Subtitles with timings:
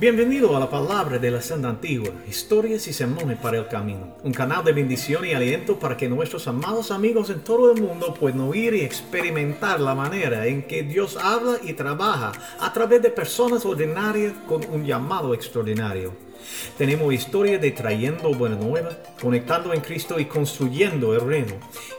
[0.00, 4.32] Bienvenido a la palabra de la Santa Antigua, historias y sermones para el camino, un
[4.32, 8.42] canal de bendición y aliento para que nuestros amados amigos en todo el mundo puedan
[8.42, 12.30] oír y experimentar la manera en que Dios habla y trabaja
[12.60, 16.27] a través de personas ordinarias con un llamado extraordinario.
[16.76, 18.90] Tenemos historia de trayendo buena nueva,
[19.20, 21.54] conectando en Cristo y construyendo el reino.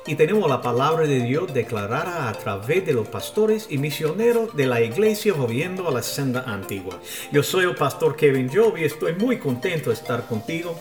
[0.05, 4.67] Y tenemos la palabra de Dios declarada a través de los pastores y misioneros de
[4.67, 6.99] la iglesia volviendo a la senda antigua.
[7.31, 10.79] Yo soy el pastor Kevin Job y estoy muy contento de estar contigo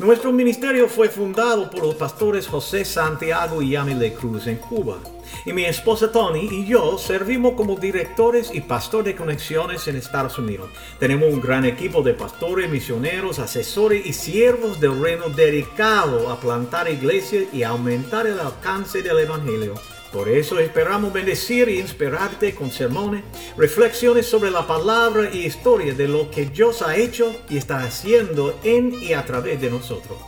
[0.00, 4.96] nuestro ministerio fue fundado por los pastores José Santiago y Yamile Cruz en Cuba.
[5.44, 10.38] Y mi esposa Tony y yo servimos como directores y pastor de conexiones en Estados
[10.38, 10.70] Unidos.
[10.98, 16.90] Tenemos un gran equipo de pastores, misioneros, asesores y siervos del reino dedicado a plantar
[16.90, 19.74] iglesias y aumentar el alcance del Evangelio.
[20.12, 23.22] Por eso esperamos bendecir e inspirarte con sermones,
[23.56, 28.58] reflexiones sobre la palabra y historia de lo que Dios ha hecho y está haciendo
[28.64, 30.18] en y a través de nosotros.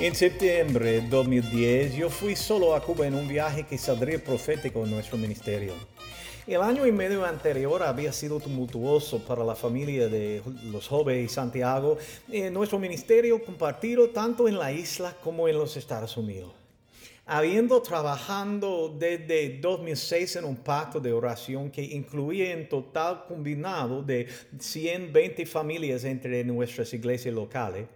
[0.00, 4.82] En septiembre de 2010 yo fui solo a Cuba en un viaje que saldría profético
[4.82, 5.74] en nuestro ministerio.
[6.44, 11.32] El año y medio anterior había sido tumultuoso para la familia de los jóvenes y
[11.32, 11.98] Santiago
[12.32, 16.61] en nuestro ministerio compartido tanto en la isla como en los Estados Unidos
[17.26, 24.28] habiendo trabajado desde 2006 en un pacto de oración que incluía en total combinado de
[24.58, 27.86] 120 familias entre nuestras iglesias locales,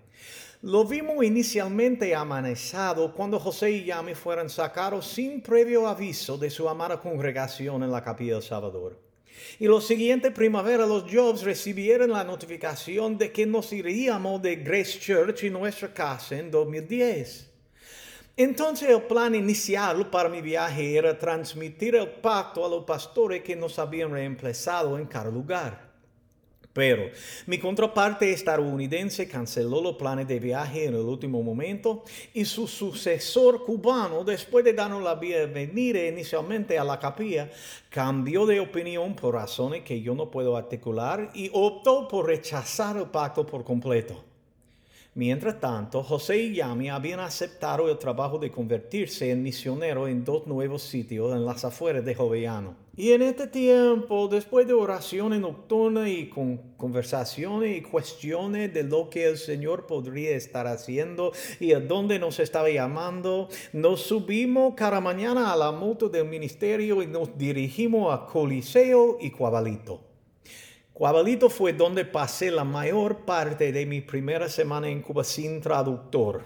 [0.63, 6.69] lo vimos inicialmente amanezado cuando José y Yami fueron sacados sin previo aviso de su
[6.69, 8.99] amada congregación en la Capilla del Salvador.
[9.59, 14.99] Y lo siguiente primavera los Jobs recibieron la notificación de que nos iríamos de Grace
[14.99, 17.56] Church y nuestra casa en 2010.
[18.39, 23.57] Entonces el plan inicial para mi viaje era transmitir el pacto a los pastores que
[23.57, 25.87] nos habían reemplazado en cada lugar.
[26.75, 27.09] Pero
[27.47, 33.65] mi contraparte estadounidense canceló los planes de viaje en el último momento y su sucesor
[33.65, 37.51] cubano, después de darnos la bienvenida inicialmente a la capilla,
[37.89, 43.07] cambió de opinión por razones que yo no puedo articular y optó por rechazar el
[43.07, 44.26] pacto por completo.
[45.17, 50.47] Mientras tanto, José y Yami habían aceptado el trabajo de convertirse en misionero en dos
[50.47, 52.75] nuevos sitios en las afueras de Jovellanos.
[52.99, 59.09] Y en este tiempo, después de oraciones nocturnas y con conversaciones y cuestiones de lo
[59.09, 65.01] que el Señor podría estar haciendo y a dónde nos estaba llamando, nos subimos cada
[65.01, 70.06] mañana a la moto del ministerio y nos dirigimos a Coliseo y Cuabalito.
[70.97, 76.43] Cuabalito fue donde pasé la mayor parte de mi primera semana en Cuba sin traductor.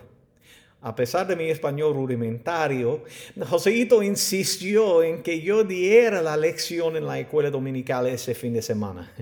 [0.80, 3.04] A pesar de mi español rudimentario,
[3.48, 8.60] Joséito insistió en que yo diera la lección en la escuela dominical ese fin de
[8.60, 9.12] semana.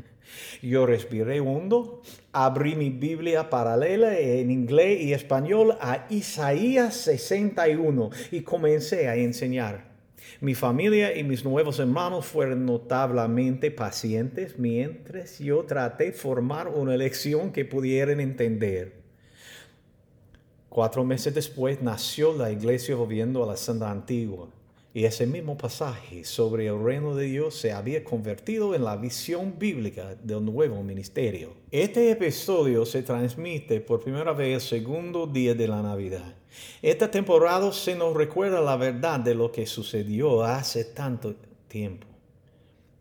[0.62, 2.00] Yo respiré hondo,
[2.32, 9.87] abrí mi Biblia paralela en inglés y español a Isaías 61 y comencé a enseñar.
[10.40, 16.96] Mi familia y mis nuevos hermanos fueron notablemente pacientes mientras yo traté de formar una
[16.96, 18.94] lección que pudieran entender.
[20.68, 24.48] Cuatro meses después nació la iglesia volviendo a la senda antigua.
[24.94, 29.58] Y ese mismo pasaje sobre el reino de Dios se había convertido en la visión
[29.58, 31.52] bíblica del nuevo ministerio.
[31.70, 36.34] Este episodio se transmite por primera vez el segundo día de la Navidad.
[36.80, 41.34] Esta temporada se nos recuerda la verdad de lo que sucedió hace tanto
[41.68, 42.06] tiempo.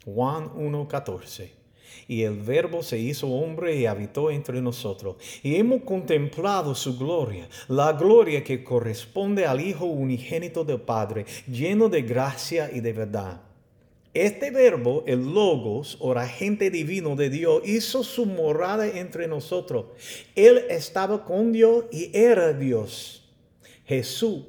[0.05, 1.66] Juan 1.14
[2.07, 5.17] y el Verbo se hizo hombre y habitó entre nosotros.
[5.43, 11.89] Y hemos contemplado su gloria, la gloria que corresponde al Hijo unigénito del Padre, lleno
[11.89, 13.41] de gracia y de verdad.
[14.13, 19.85] Este verbo, el logos, o agente divino de Dios, hizo su morada entre nosotros.
[20.35, 23.23] Él estaba con Dios y era Dios.
[23.85, 24.43] Jesús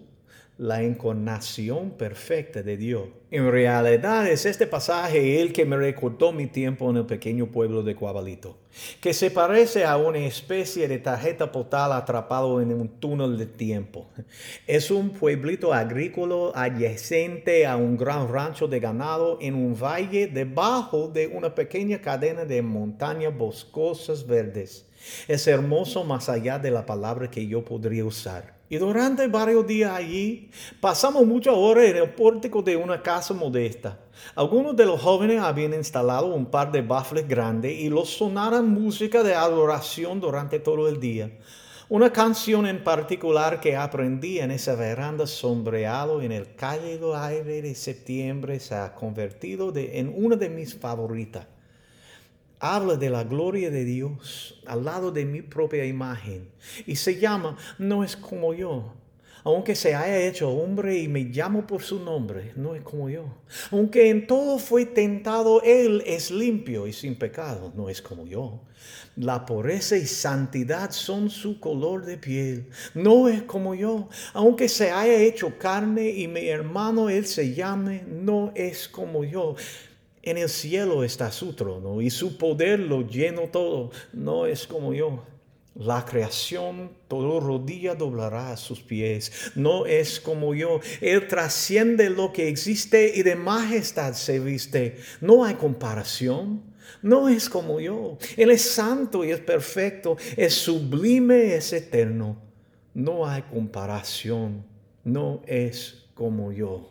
[0.59, 3.05] la encarnación perfecta de Dios.
[3.31, 7.85] En realidad es este pasaje el que me recordó mi tiempo en el pequeño pueblo
[7.85, 8.57] de Cuabalito,
[9.01, 14.09] que se parece a una especie de tarjeta postal atrapado en un túnel de tiempo.
[14.67, 21.07] Es un pueblito agrícola adyacente a un gran rancho de ganado en un valle debajo
[21.07, 24.87] de una pequeña cadena de montañas boscosas verdes.
[25.29, 28.58] Es hermoso más allá de la palabra que yo podría usar.
[28.71, 30.51] Y durante varios días allí
[30.81, 33.99] pasamos muchas horas en el pórtico de una casa modesta.
[34.35, 39.23] Algunos de los jóvenes habían instalado un par de baffles grandes y los sonaron música
[39.23, 41.31] de adoración durante todo el día.
[41.89, 47.75] Una canción en particular que aprendí en esa veranda sombreado en el cálido aire de
[47.75, 51.47] septiembre se ha convertido en una de mis favoritas.
[52.61, 56.49] Habla de la gloria de Dios al lado de mi propia imagen
[56.87, 58.95] y se llama No es como yo.
[59.45, 63.25] Aunque se haya hecho hombre y me llamo por su nombre, no es como yo.
[63.71, 68.61] Aunque en todo fue tentado, Él es limpio y sin pecado, no es como yo.
[69.17, 74.09] La pureza y santidad son su color de piel, no es como yo.
[74.35, 79.57] Aunque se haya hecho carne y mi hermano Él se llame, no es como yo.
[80.29, 84.93] En el cielo está su trono y su poder lo lleno todo, no es como
[84.93, 85.25] yo.
[85.75, 89.53] La creación, todo rodilla doblará a sus pies.
[89.55, 90.81] No es como yo.
[91.01, 94.99] Él trasciende lo que existe y de majestad se viste.
[95.23, 96.63] No hay comparación.
[97.01, 98.19] No es como yo.
[98.37, 100.19] Él es santo y es perfecto.
[100.37, 102.37] Es sublime, es eterno.
[102.93, 104.67] No hay comparación.
[105.05, 106.91] No es como yo.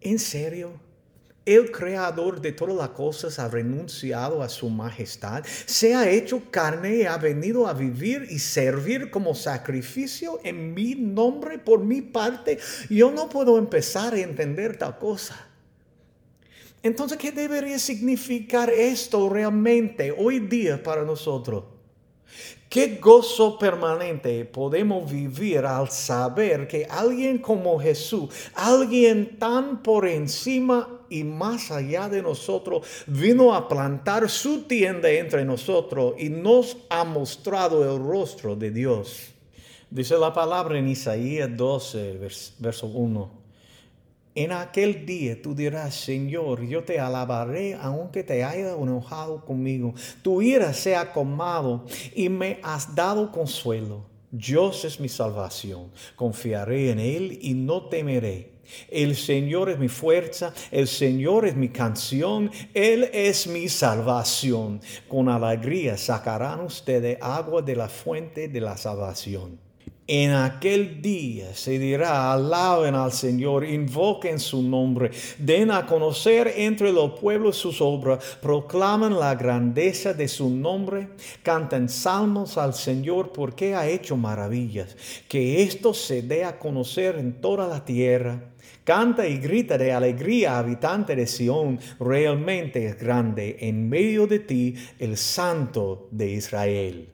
[0.00, 0.80] ¿En serio?
[1.44, 6.98] El creador de todas las cosas ha renunciado a su majestad, se ha hecho carne
[6.98, 12.58] y ha venido a vivir y servir como sacrificio en mi nombre por mi parte.
[12.88, 15.48] Yo no puedo empezar a entender tal cosa.
[16.80, 21.64] Entonces, ¿qué debería significar esto realmente hoy día para nosotros?
[22.68, 31.01] Qué gozo permanente podemos vivir al saber que alguien como Jesús, alguien tan por encima
[31.12, 37.04] y más allá de nosotros, vino a plantar su tienda entre nosotros y nos ha
[37.04, 39.28] mostrado el rostro de Dios.
[39.90, 42.18] Dice la palabra en Isaías 12,
[42.58, 43.42] verso 1.
[44.34, 49.92] En aquel día tú dirás, Señor, yo te alabaré aunque te haya enojado conmigo.
[50.22, 51.12] Tu ira se ha
[52.14, 54.06] y me has dado consuelo.
[54.30, 55.90] Dios es mi salvación.
[56.16, 58.52] Confiaré en Él y no temeré.
[58.88, 64.80] El Señor es mi fuerza, el Señor es mi canción, Él es mi salvación.
[65.08, 69.71] Con alegría sacarán ustedes agua de la fuente de la salvación.
[70.08, 76.92] En aquel día se dirá, alaben al Señor, invoquen su nombre, den a conocer entre
[76.92, 81.10] los pueblos sus obras, proclamen la grandeza de su nombre,
[81.44, 84.96] canten salmos al Señor porque ha hecho maravillas,
[85.28, 88.48] que esto se dé a conocer en toda la tierra.
[88.82, 94.74] Canta y grita de alegría, habitante de Sión, realmente es grande en medio de ti
[94.98, 97.08] el Santo de Israel.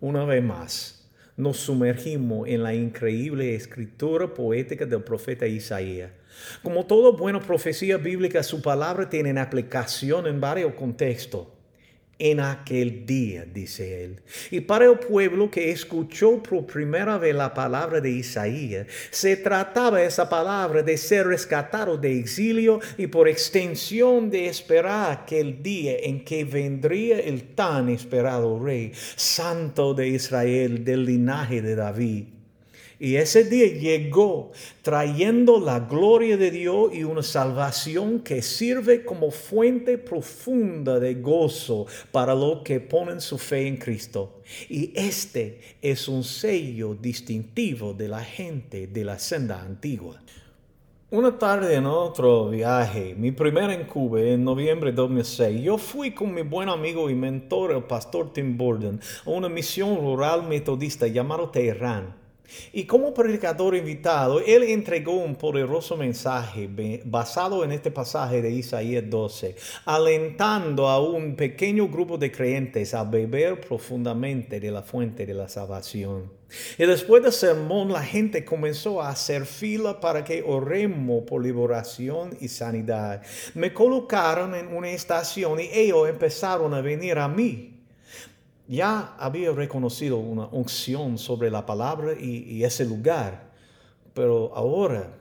[0.00, 1.01] Una vez más
[1.36, 6.10] nos sumergimos en la increíble escritura poética del profeta Isaías.
[6.62, 11.46] Como toda buena profecía bíblica, su palabra tiene aplicación en varios contextos
[12.22, 14.20] en aquel día, dice él.
[14.52, 20.00] Y para el pueblo que escuchó por primera vez la palabra de Isaías, se trataba
[20.00, 26.24] esa palabra de ser rescatado de exilio y por extensión de esperar aquel día en
[26.24, 32.41] que vendría el tan esperado rey, santo de Israel, del linaje de David.
[33.02, 39.32] Y ese día llegó trayendo la gloria de Dios y una salvación que sirve como
[39.32, 44.42] fuente profunda de gozo para los que ponen su fe en Cristo.
[44.68, 50.22] Y este es un sello distintivo de la gente de la senda antigua.
[51.10, 56.12] Una tarde en otro viaje, mi primera en Cuba, en noviembre de 2006, yo fui
[56.12, 61.08] con mi buen amigo y mentor, el pastor Tim Borden, a una misión rural metodista
[61.08, 62.21] llamada Teherán.
[62.72, 66.68] Y como predicador invitado, él entregó un poderoso mensaje
[67.04, 73.04] basado en este pasaje de Isaías 12, alentando a un pequeño grupo de creyentes a
[73.04, 76.30] beber profundamente de la fuente de la salvación.
[76.78, 82.36] Y después del sermón, la gente comenzó a hacer fila para que oremos por liberación
[82.40, 83.22] y sanidad.
[83.54, 87.71] Me colocaron en una estación y ellos empezaron a venir a mí
[88.72, 93.50] ya había reconocido una unción sobre la palabra y, ese lugar,
[94.14, 95.12] pero ahora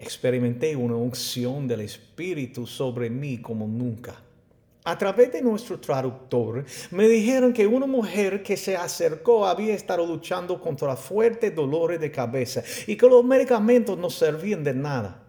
[0.00, 4.16] experimenté una unción del Espíritu sobre mí como nunca.
[4.82, 10.04] A través de nuestro traductor me dijeron que una mujer que se acercó había estado
[10.04, 15.23] luchando contra fuertes dolores de cabeza y que los medicamentos no servían de nada.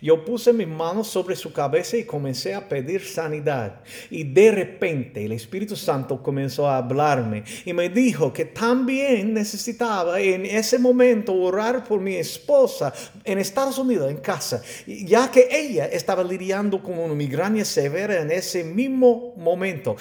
[0.00, 3.80] Yo puse mis manos sobre su cabeza y comencé a pedir sanidad.
[4.10, 10.20] Y de repente el Espíritu Santo comenzó a hablarme y me dijo que también necesitaba
[10.20, 12.92] en ese momento orar por mi esposa
[13.24, 18.30] en Estados Unidos, en casa, ya que ella estaba lidiando con una migraña severa en
[18.30, 19.96] ese mismo momento.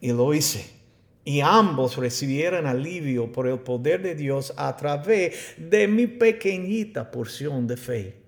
[0.00, 0.80] Y lo hice
[1.24, 7.66] y ambos recibieron alivio por el poder de Dios a través de mi pequeñita porción
[7.66, 8.19] de fe.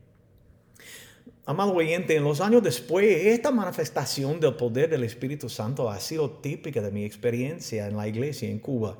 [1.45, 6.31] Amado oyente, en los años después, esta manifestación del poder del Espíritu Santo ha sido
[6.31, 8.97] típica de mi experiencia en la iglesia en Cuba.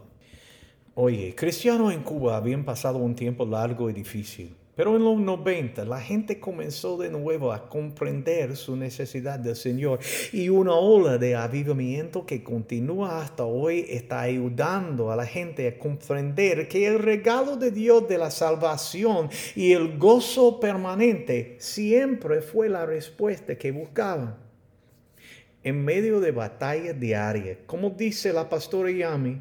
[0.97, 4.57] Oye, cristianos en Cuba habían pasado un tiempo largo y difícil.
[4.75, 9.99] Pero en los 90 la gente comenzó de nuevo a comprender su necesidad del Señor
[10.33, 15.79] y una ola de avivamiento que continúa hasta hoy está ayudando a la gente a
[15.79, 22.71] comprender que el regalo de Dios de la salvación y el gozo permanente siempre fue
[22.71, 24.37] la respuesta que buscaban.
[25.63, 29.39] En medio de batallas diarias, como dice la pastora Yami,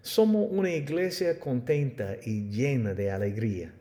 [0.00, 3.74] somos una iglesia contenta y llena de alegría.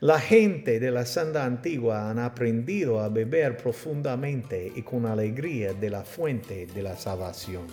[0.00, 5.90] La gente de la senda antigua han aprendido a beber profundamente y con alegría de
[5.90, 7.66] la fuente de la salvación.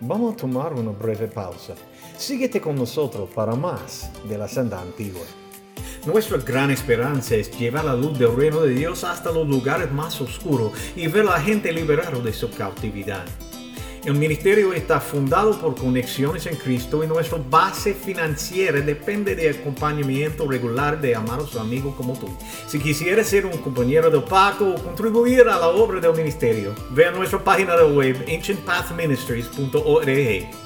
[0.00, 1.74] Vamos a tomar una breve pausa.
[2.16, 5.24] Síguete con nosotros para más de la senda antigua.
[6.06, 10.20] Nuestra gran esperanza es llevar la luz del reino de Dios hasta los lugares más
[10.20, 13.24] oscuros y ver a la gente liberada de su cautividad.
[14.04, 20.46] El ministerio está fundado por conexiones en Cristo y nuestra base financiera depende del acompañamiento
[20.48, 22.28] regular de amados amigos como tú.
[22.68, 27.10] Si quisieras ser un compañero del pacto o contribuir a la obra del ministerio, ve
[27.10, 30.08] nuestra página de web ancientpathministries.org,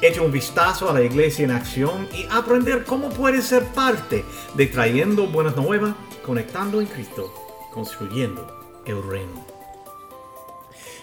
[0.03, 4.25] echa un vistazo a la iglesia en acción y aprender cómo puedes ser parte
[4.55, 7.33] de trayendo buenas nuevas, conectando en Cristo,
[7.73, 8.47] construyendo
[8.85, 9.45] el reino.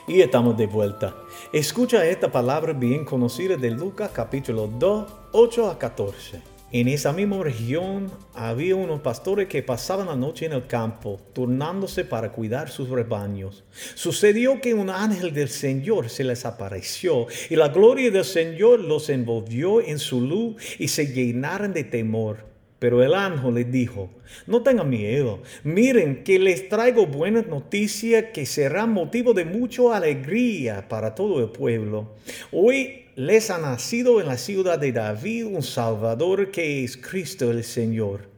[0.08, 1.16] Y estamos de vuelta.
[1.52, 6.42] Escucha esta palabra bien conocida de Lucas capítulo 2, 8 a 14.
[6.72, 12.06] En esa misma región había unos pastores que pasaban la noche en el campo, turnándose
[12.06, 13.64] para cuidar sus rebaños.
[13.96, 19.10] Sucedió que un ángel del Señor se les apareció y la gloria del Señor los
[19.10, 22.49] envolvió en su luz y se llenaron de temor.
[22.80, 24.10] Pero el ángel les dijo,
[24.48, 30.88] no tengan miedo, miren que les traigo buenas noticias que serán motivo de mucha alegría
[30.88, 32.16] para todo el pueblo.
[32.52, 37.66] Hoy les ha nacido en la ciudad de David un Salvador que es Cristo el
[37.66, 38.30] Señor.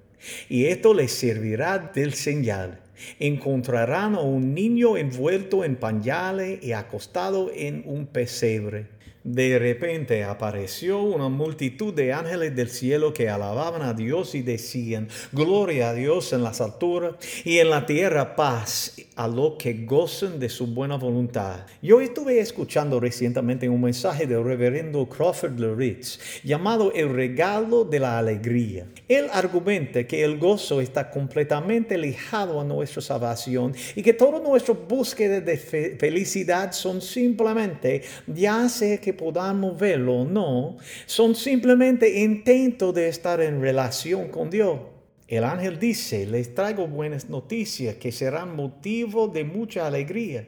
[0.50, 2.80] Y esto les servirá del señal.
[3.20, 8.88] Encontrarán a un niño envuelto en pañales y acostado en un pesebre.
[9.24, 15.10] De repente apareció una multitud de ángeles del cielo que alababan a Dios y decían,
[15.32, 20.40] Gloria a Dios en las alturas y en la tierra paz a los que gozan
[20.40, 21.68] de su buena voluntad.
[21.84, 28.18] Yo estuve escuchando recientemente un mensaje del reverendo Crawford Loritz llamado El regalo de la
[28.18, 28.88] alegría.
[29.08, 34.74] Él argumenta que el gozo está completamente ligado a nuestra salvación y que toda nuestra
[34.74, 42.94] búsqueda de felicidad son simplemente, ya sea que podamos verlo o no, son simplemente intentos
[42.94, 44.80] de estar en relación con Dios.
[45.28, 50.46] El ángel dice, les traigo buenas noticias que serán motivo de mucha alegría.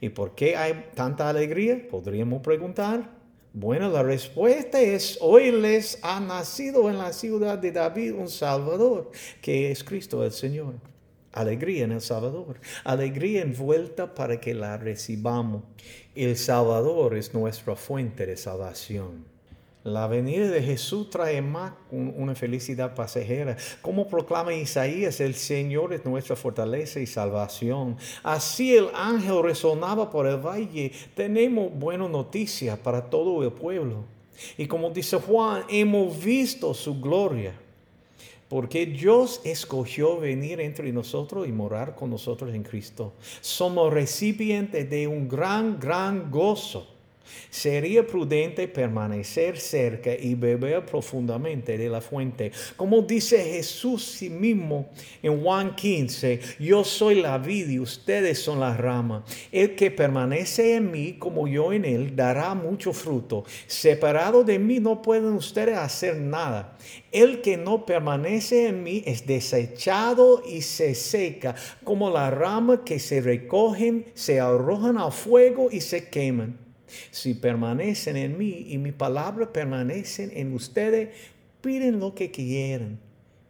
[0.00, 1.88] ¿Y por qué hay tanta alegría?
[1.90, 3.08] Podríamos preguntar.
[3.52, 9.10] Bueno, la respuesta es, hoy les ha nacido en la ciudad de David un Salvador,
[9.40, 10.91] que es Cristo el Señor.
[11.32, 15.62] Alegría en el Salvador, alegría envuelta para que la recibamos.
[16.14, 19.32] El Salvador es nuestra fuente de salvación.
[19.84, 23.56] La venida de Jesús trae más una felicidad pasajera.
[23.80, 27.96] Como proclama Isaías, el Señor es nuestra fortaleza y salvación.
[28.22, 30.92] Así el ángel resonaba por el valle.
[31.16, 34.04] Tenemos buena noticia para todo el pueblo.
[34.56, 37.52] Y como dice Juan, hemos visto su gloria
[38.52, 43.14] porque Dios escogió venir entre nosotros y morar con nosotros en Cristo.
[43.40, 46.91] Somos recipientes de un gran, gran gozo
[47.50, 52.52] Sería prudente permanecer cerca y beber profundamente de la fuente.
[52.76, 54.90] Como dice Jesús sí mismo
[55.22, 59.24] en Juan 15, yo soy la vid y ustedes son la rama.
[59.50, 63.44] El que permanece en mí como yo en él dará mucho fruto.
[63.66, 66.76] Separado de mí no pueden ustedes hacer nada.
[67.10, 72.98] El que no permanece en mí es desechado y se seca, como la rama que
[72.98, 76.58] se recogen, se arrojan al fuego y se queman.
[77.10, 81.10] Si permanecen en mí y mi palabra permanecen en ustedes,
[81.60, 82.98] piden lo que quieran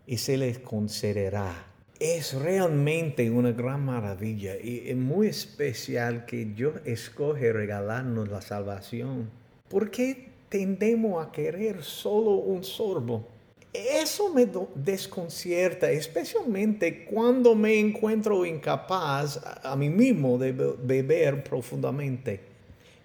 [0.06, 1.66] y se les concederá.
[1.98, 9.30] Es realmente una gran maravilla y es muy especial que Dios escoge regalarnos la salvación.
[9.68, 13.28] ¿Por qué tendemos a querer solo un sorbo?
[13.72, 22.51] Eso me desconcierta, especialmente cuando me encuentro incapaz a mí mismo de beber profundamente.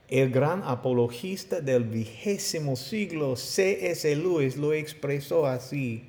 [0.10, 4.16] El gran apologista del vigésimo siglo, C.S.
[4.16, 6.06] Lewis, lo expresó así.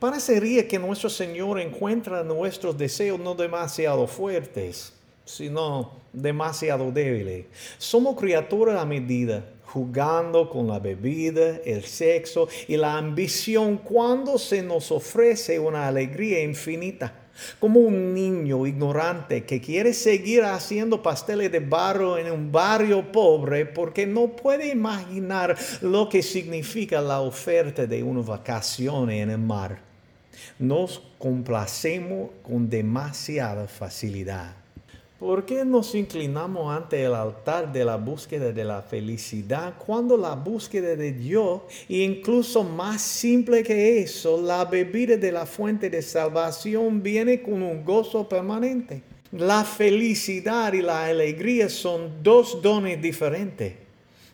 [0.00, 4.92] Parecería que nuestro Señor encuentra nuestros deseos no demasiado fuertes,
[5.24, 7.46] sino demasiado débiles.
[7.78, 14.64] Somos criaturas a medida, jugando con la bebida, el sexo y la ambición cuando se
[14.64, 17.21] nos ofrece una alegría infinita.
[17.58, 23.66] Como un niño ignorante que quiere seguir haciendo pasteles de barro en un barrio pobre
[23.66, 29.92] porque no puede imaginar lo que significa la oferta de una vacación en el mar
[30.58, 34.61] nos complacemos con demasiada facilidad.
[35.22, 40.34] ¿Por qué nos inclinamos ante el altar de la búsqueda de la felicidad cuando la
[40.34, 46.02] búsqueda de Dios, e incluso más simple que eso, la bebida de la fuente de
[46.02, 49.00] salvación viene con un gozo permanente?
[49.30, 53.81] La felicidad y la alegría son dos dones diferentes.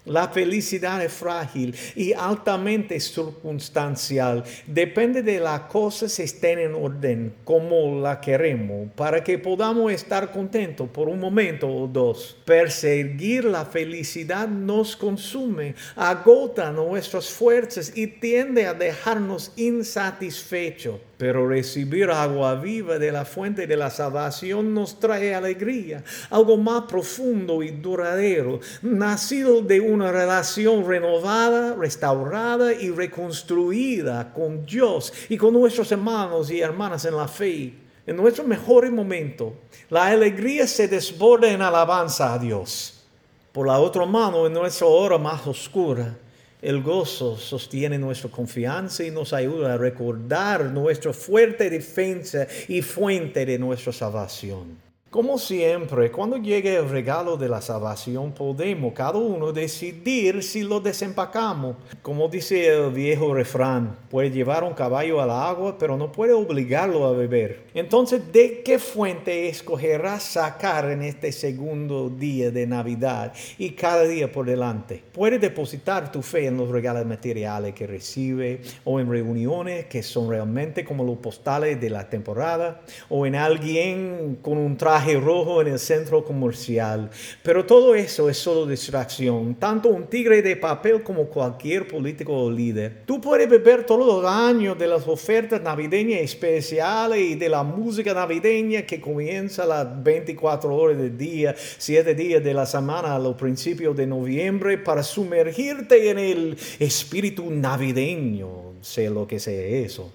[0.09, 4.43] La felicidad es frágil y altamente circunstancial.
[4.67, 10.88] Depende de las cosas estén en orden como la queremos para que podamos estar contentos
[10.88, 12.38] por un momento o dos.
[12.47, 21.00] Perseguir la felicidad nos consume, agota nuestras fuerzas y tiende a dejarnos insatisfechos.
[21.18, 26.84] Pero recibir agua viva de la fuente de la salvación nos trae alegría, algo más
[26.84, 35.54] profundo y duradero, nacido de una relación renovada, restaurada y reconstruida con Dios y con
[35.54, 37.75] nuestros hermanos y hermanas en la fe.
[38.06, 39.54] En nuestro mejor momento,
[39.90, 43.04] la alegría se desborda en alabanza a Dios.
[43.50, 46.16] Por la otra mano, en nuestra hora más oscura,
[46.61, 53.47] el gozo sostiene nuestra confianza y nos ayuda a recordar nuestra fuerte defensa y fuente
[53.47, 54.88] de nuestra salvación.
[55.11, 60.81] Como siempre, cuando llegue el regalo de la salvación, podemos cada uno decidir si lo
[60.81, 61.77] desempacamos.
[62.03, 67.07] Como dice el viejo refrán, puede llevar un caballo al agua, pero no puede obligarlo
[67.07, 67.62] a beber.
[67.73, 74.31] Entonces, ¿de qué fuente escogerás sacar en este segundo día de Navidad y cada día
[74.31, 75.03] por delante?
[75.15, 80.29] Puede depositar tu fe en los regalos materiales que recibe o en reuniones que son
[80.29, 85.68] realmente como los postales de la temporada o en alguien con un traje rojo en
[85.68, 87.11] el centro comercial.
[87.42, 89.54] Pero todo eso es solo distracción.
[89.54, 93.02] Tanto un tigre de papel como cualquier político o líder.
[93.06, 98.14] Tú puedes beber todos los años de las ofertas navideñas especiales y de la música
[98.14, 103.37] navideña que comienza las 24 horas del día, 7 días de la semana a los
[103.37, 108.74] principios de noviembre para sumergirte en el espíritu navideño.
[108.80, 110.12] Sé lo que sea eso.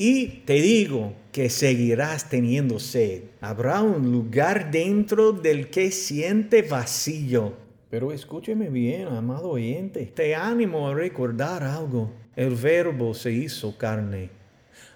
[0.00, 3.22] Y te digo que seguirás teniendo sed.
[3.40, 7.54] Habrá un lugar dentro del que siente vacío.
[7.90, 10.06] Pero escúcheme bien, amado oyente.
[10.06, 12.12] Te animo a recordar algo.
[12.36, 14.30] El verbo se hizo carne.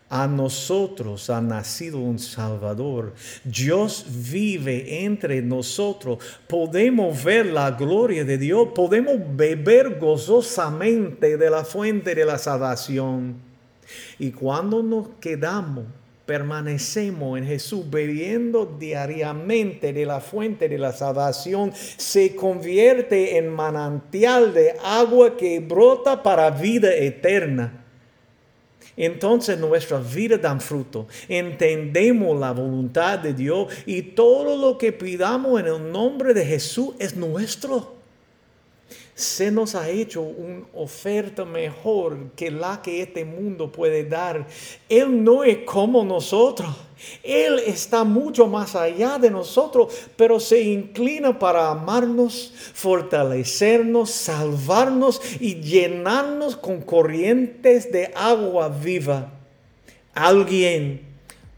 [0.08, 3.12] A nosotros ha nacido un Salvador.
[3.42, 6.18] Dios vive entre nosotros.
[6.46, 8.68] Podemos ver la gloria de Dios.
[8.72, 13.51] Podemos beber gozosamente de la fuente de la salvación.
[14.18, 15.85] Y cuando nos quedamos,
[16.26, 24.55] permanecemos en Jesús, bebiendo diariamente de la fuente de la salvación, se convierte en manantial
[24.55, 27.85] de agua que brota para vida eterna.
[28.96, 31.07] Entonces nuestra vida da fruto.
[31.28, 36.94] Entendemos la voluntad de Dios y todo lo que pidamos en el nombre de Jesús
[36.98, 38.01] es nuestro
[39.14, 44.46] se nos ha hecho una oferta mejor que la que este mundo puede dar.
[44.88, 46.70] Él no es como nosotros.
[47.22, 55.57] Él está mucho más allá de nosotros, pero se inclina para amarnos, fortalecernos, salvarnos y
[55.57, 59.31] llenarnos con corrientes de agua viva.
[60.14, 61.03] Alguien,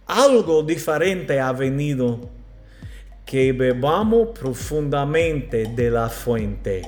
[0.07, 2.33] algo diferente ha venido.
[3.25, 6.83] Que bebamos profundamente de la fuente.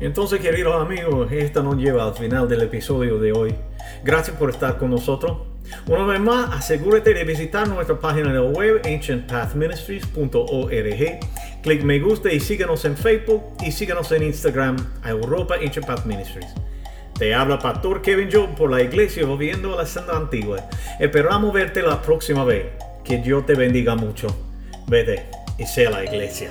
[0.00, 3.54] Entonces, queridos amigos, esto nos lleva al final del episodio de hoy.
[4.02, 5.36] Gracias por estar con nosotros.
[5.86, 11.20] Una vez más, asegúrate de visitar nuestra página de web ancientpathministries.org.
[11.62, 16.06] Clic me gusta y síguenos en Facebook y síguenos en Instagram a Europa Ancient Path
[16.06, 16.48] Ministries.
[17.18, 20.66] Te habla Pastor Kevin Job por la iglesia volviendo a la senda antigua.
[20.98, 22.68] Esperamos verte la próxima vez.
[23.04, 24.28] Que Dios te bendiga mucho.
[24.86, 25.26] Vete
[25.58, 26.50] y sea la iglesia.